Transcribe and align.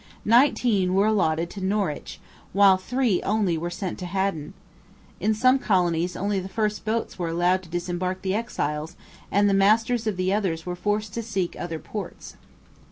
Nineteen 0.25 0.95
were 0.95 1.05
allotted 1.05 1.47
to 1.51 1.63
Norwich, 1.63 2.19
while 2.53 2.75
three 2.75 3.21
only 3.21 3.55
were 3.55 3.69
sent 3.69 3.99
to 3.99 4.07
Haddon. 4.07 4.55
In 5.19 5.35
some 5.35 5.59
colonies 5.59 6.15
only 6.15 6.39
the 6.39 6.49
first 6.49 6.85
boats 6.85 7.19
were 7.19 7.27
allowed 7.29 7.61
to 7.61 7.69
disembark 7.69 8.23
the 8.23 8.33
exiles, 8.33 8.95
and 9.31 9.47
the 9.47 9.53
masters 9.53 10.07
of 10.07 10.17
the 10.17 10.33
others 10.33 10.65
were 10.65 10.75
forced 10.75 11.13
to 11.13 11.21
seek 11.21 11.55
other 11.55 11.77
ports. 11.77 12.35